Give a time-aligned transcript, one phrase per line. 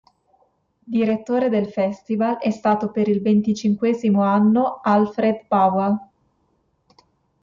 [0.83, 6.07] Direttore del festival è stato per il venticinquesimo anno Alfred Bauer.